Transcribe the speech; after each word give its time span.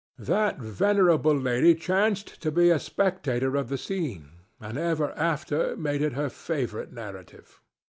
That 0.17 0.57
venerable 0.57 1.35
lady 1.37 1.75
chanced 1.75 2.41
to 2.41 2.51
be 2.51 2.71
a 2.71 2.79
spectator 2.79 3.55
of 3.55 3.69
the 3.69 3.77
scene, 3.77 4.29
and 4.59 4.75
ever 4.75 5.11
after 5.11 5.77
made 5.77 6.01
it 6.01 6.13
her 6.13 6.27
favorite 6.31 6.91
narrative. 6.91 7.61